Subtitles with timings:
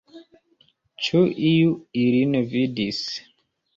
[1.07, 1.21] Ĉu
[1.51, 1.75] iu
[2.07, 3.03] ilin vidis?